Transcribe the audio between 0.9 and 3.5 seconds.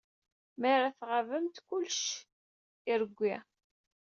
tɣabemt, kullec irewwi.